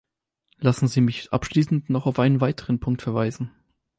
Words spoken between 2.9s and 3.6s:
verweisen.